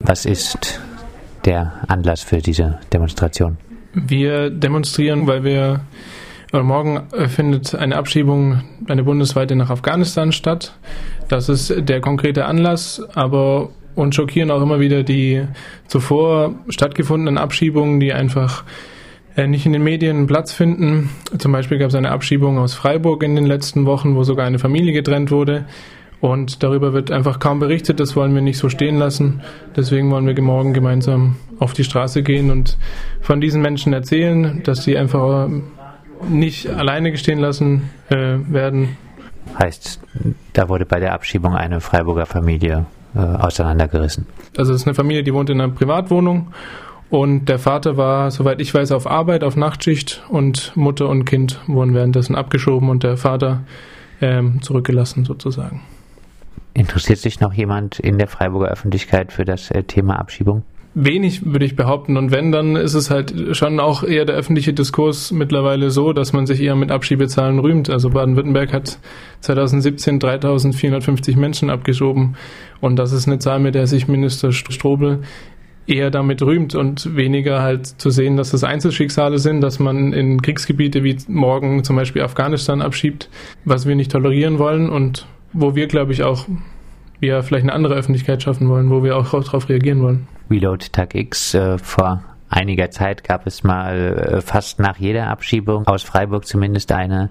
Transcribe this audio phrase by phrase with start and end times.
[0.00, 0.80] Was ist
[1.44, 3.58] der Anlass für diese Demonstration?
[3.94, 5.80] Wir demonstrieren, weil wir
[6.52, 10.72] morgen findet eine Abschiebung, eine bundesweite nach Afghanistan statt.
[11.28, 15.42] Das ist der konkrete Anlass, aber uns schockieren auch immer wieder die
[15.88, 18.62] zuvor stattgefundenen Abschiebungen, die einfach
[19.36, 21.10] äh, nicht in den Medien Platz finden.
[21.38, 24.60] Zum Beispiel gab es eine Abschiebung aus Freiburg in den letzten Wochen, wo sogar eine
[24.60, 25.64] Familie getrennt wurde.
[26.20, 28.00] Und darüber wird einfach kaum berichtet.
[28.00, 29.40] Das wollen wir nicht so stehen lassen.
[29.76, 32.76] Deswegen wollen wir morgen gemeinsam auf die Straße gehen und
[33.20, 35.48] von diesen Menschen erzählen, dass sie einfach
[36.28, 38.96] nicht alleine gestehen lassen äh, werden.
[39.58, 40.00] Heißt,
[40.52, 44.26] da wurde bei der Abschiebung eine Freiburger Familie äh, auseinandergerissen.
[44.56, 46.48] Also es ist eine Familie, die wohnt in einer Privatwohnung
[47.10, 51.60] und der Vater war, soweit ich weiß, auf Arbeit, auf Nachtschicht und Mutter und Kind
[51.66, 53.62] wurden währenddessen abgeschoben und der Vater
[54.20, 55.82] ähm, zurückgelassen sozusagen.
[56.78, 60.62] Interessiert sich noch jemand in der Freiburger Öffentlichkeit für das äh, Thema Abschiebung?
[60.94, 62.16] Wenig, würde ich behaupten.
[62.16, 66.32] Und wenn, dann ist es halt schon auch eher der öffentliche Diskurs mittlerweile so, dass
[66.32, 67.90] man sich eher mit Abschiebezahlen rühmt.
[67.90, 69.00] Also Baden-Württemberg hat
[69.40, 72.36] 2017 3450 Menschen abgeschoben.
[72.80, 75.22] Und das ist eine Zahl, mit der sich Minister Strobel
[75.88, 80.42] eher damit rühmt und weniger halt zu sehen, dass das Einzelschicksale sind, dass man in
[80.42, 83.30] Kriegsgebiete wie morgen zum Beispiel Afghanistan abschiebt,
[83.64, 86.46] was wir nicht tolerieren wollen und wo wir, glaube ich, auch
[87.20, 90.28] wir vielleicht eine andere Öffentlichkeit schaffen wollen, wo wir auch darauf reagieren wollen.
[90.50, 95.86] Reload Tag X äh, vor einiger Zeit gab es mal äh, fast nach jeder Abschiebung
[95.86, 97.30] aus Freiburg zumindest eine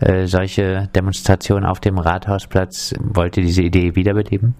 [0.00, 2.94] äh, solche Demonstration auf dem Rathausplatz.
[3.00, 4.54] Wollt ihr diese Idee wiederbeleben?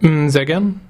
[0.00, 0.80] Mm, sehr gern.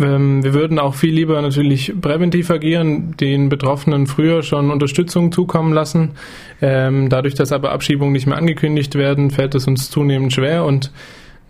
[0.00, 5.72] Ähm, wir würden auch viel lieber natürlich präventiv agieren, den Betroffenen früher schon Unterstützung zukommen
[5.72, 6.12] lassen.
[6.60, 10.90] Ähm, dadurch, dass aber Abschiebungen nicht mehr angekündigt werden, fällt es uns zunehmend schwer und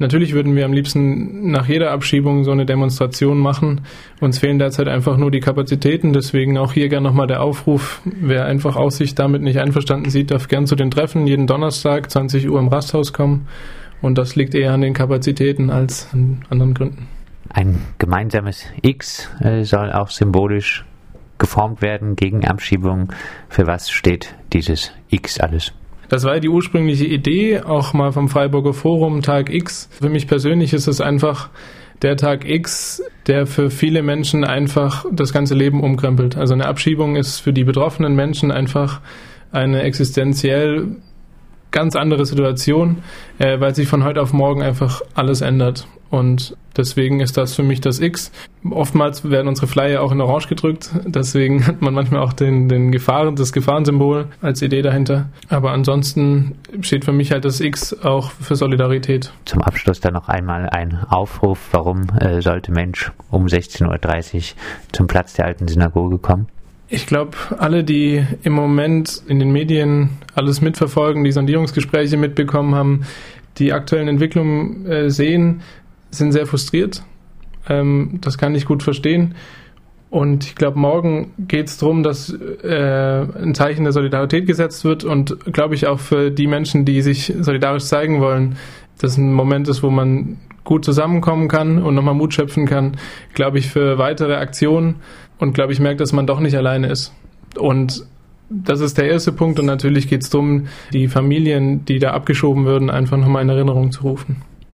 [0.01, 3.83] Natürlich würden wir am liebsten nach jeder Abschiebung so eine Demonstration machen.
[4.21, 6.13] Uns fehlen derzeit einfach nur die Kapazitäten.
[6.13, 8.03] Deswegen auch hier gern nochmal der Aufruf.
[8.05, 12.11] Wer einfach aus sich damit nicht einverstanden sieht, darf gern zu den Treffen jeden Donnerstag
[12.11, 13.47] 20 Uhr im Rasthaus kommen.
[14.03, 17.14] Und das liegt eher an den Kapazitäten als an anderen Gründen.
[17.55, 20.85] Ein gemeinsames X äh, soll auch symbolisch
[21.39, 23.13] geformt werden gegen Abschiebung.
[23.49, 25.73] Für was steht dieses X alles?
[26.09, 29.89] Das war die ursprüngliche Idee, auch mal vom Freiburger Forum, Tag X.
[29.93, 31.49] Für mich persönlich ist es einfach
[32.03, 36.37] der Tag X, der für viele Menschen einfach das ganze Leben umkrempelt.
[36.37, 39.01] Also eine Abschiebung ist für die betroffenen Menschen einfach
[39.53, 40.97] eine existenziell
[41.75, 43.03] ganz andere Situation,
[43.39, 45.87] äh, weil sich von heute auf morgen einfach alles ändert.
[46.09, 48.31] Und deswegen ist das für mich das X.
[48.71, 50.91] Oftmals werden unsere Flyer auch in Orange gedrückt.
[51.05, 55.29] Deswegen hat man manchmal auch den, den Gefahren, das Gefahrensymbol als Idee dahinter.
[55.49, 59.33] Aber ansonsten steht für mich halt das X auch für Solidarität.
[59.45, 61.59] Zum Abschluss dann noch einmal ein Aufruf.
[61.73, 64.43] Warum äh, sollte Mensch um 16.30 Uhr
[64.93, 66.47] zum Platz der alten Synagoge kommen?
[66.95, 73.01] Ich glaube, alle, die im Moment in den Medien alles mitverfolgen, die Sondierungsgespräche mitbekommen haben,
[73.59, 75.63] die aktuellen Entwicklungen äh, sehen,
[76.13, 77.03] sind sehr frustriert.
[77.69, 79.35] Ähm, das kann ich gut verstehen.
[80.09, 85.03] Und ich glaube, morgen geht es darum, dass äh, ein Zeichen der Solidarität gesetzt wird
[85.03, 88.55] und glaube ich auch für die Menschen, die sich solidarisch zeigen wollen,
[88.99, 92.97] dass ein Moment ist, wo man gut zusammenkommen kann und nochmal Mut schöpfen kann,
[93.35, 94.97] glaube ich, für weitere Aktionen
[95.39, 97.13] und glaube ich merkt, dass man doch nicht alleine ist.
[97.59, 98.07] Und
[98.51, 102.65] das ist der erste Punkt und natürlich geht es darum, die Familien, die da abgeschoben
[102.65, 104.43] würden, einfach nochmal in Erinnerung zu rufen.